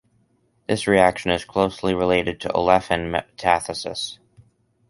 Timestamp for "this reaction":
0.67-1.29